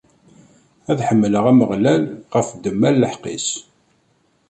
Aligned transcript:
Ad 0.91 0.99
ḥemdeɣ 1.07 1.45
Ameɣlal 1.51 2.03
ɣef 2.33 2.47
ddemma 2.51 2.89
n 2.93 2.99
lḥeqq-is. 3.01 3.47